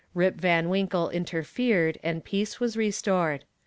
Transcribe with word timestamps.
"Rip" 0.15 0.33
Van 0.33 0.67
Winkle 0.67 1.11
interfered 1.11 1.99
and 2.01 2.25
peace 2.25 2.59
was 2.59 2.75
restored. 2.75 3.45